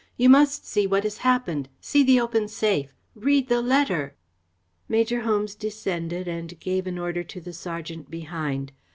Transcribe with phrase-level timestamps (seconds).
[0.17, 4.15] You must see what has happened see the open safe read the letter!"
[4.89, 8.71] Major Holmes descended and gave an order to the sergeant behind.